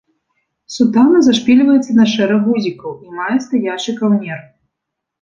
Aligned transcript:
Сутана 0.75 1.19
зашпільваецца 1.27 1.91
на 2.01 2.05
шэраг 2.15 2.41
гузікаў 2.49 2.91
і 3.07 3.23
мае 3.23 3.31
стаячы 3.47 3.99
каўнер. 4.05 4.39